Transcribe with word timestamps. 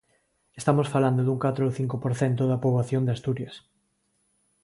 Estamos 0.59 0.87
falando 0.93 1.21
dun 1.23 1.41
catro 1.45 1.63
ou 1.67 1.75
cinco 1.79 1.95
por 2.03 2.13
cento 2.21 2.43
da 2.47 2.61
poboación 2.63 3.03
de 3.05 3.13
Asturias. 3.17 3.53